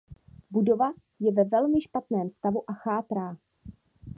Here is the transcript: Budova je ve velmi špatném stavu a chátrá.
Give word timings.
Budova 0.51 0.93
je 1.19 1.31
ve 1.31 1.43
velmi 1.43 1.81
špatném 1.81 2.29
stavu 2.29 2.69
a 2.69 2.73
chátrá. 2.73 3.37